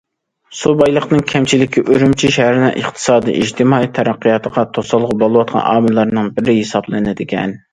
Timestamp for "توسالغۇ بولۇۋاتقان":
4.79-5.67